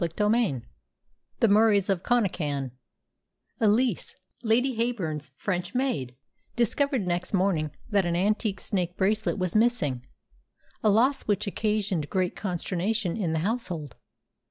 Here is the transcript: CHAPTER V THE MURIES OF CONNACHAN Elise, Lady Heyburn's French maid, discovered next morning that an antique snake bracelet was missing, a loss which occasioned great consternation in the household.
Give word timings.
CHAPTER 0.03 0.29
V 0.29 0.61
THE 1.41 1.47
MURIES 1.47 1.87
OF 1.87 2.01
CONNACHAN 2.01 2.71
Elise, 3.59 4.15
Lady 4.41 4.73
Heyburn's 4.75 5.31
French 5.37 5.75
maid, 5.75 6.15
discovered 6.55 7.05
next 7.05 7.35
morning 7.35 7.69
that 7.91 8.07
an 8.07 8.15
antique 8.15 8.59
snake 8.61 8.97
bracelet 8.97 9.37
was 9.37 9.55
missing, 9.55 10.03
a 10.81 10.89
loss 10.89 11.27
which 11.27 11.45
occasioned 11.45 12.09
great 12.09 12.35
consternation 12.35 13.15
in 13.15 13.33
the 13.33 13.39
household. 13.45 13.95